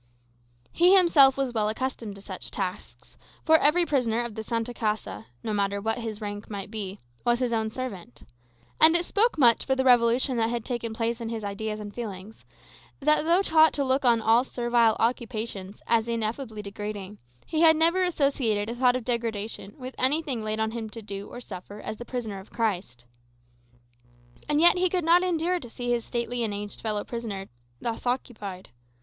[0.71, 5.27] He himself was well accustomed to such tasks; for every prisoner of the Santa Casa,
[5.43, 8.23] no matter what his rank might be, was his own servant.
[8.81, 11.93] And it spoke much for the revolution that had taken place in his ideas and
[11.93, 12.45] feelings,
[12.99, 18.01] that though taught to look on all servile occupations as ineffably degrading, he had never
[18.03, 21.79] associated a thought of degradation with anything laid upon him to do or to suffer
[21.79, 23.05] as the prisoner of Christ.
[24.49, 27.49] And yet he could not endure to see his aged and stately fellow prisoner
[27.79, 28.69] thus occupied.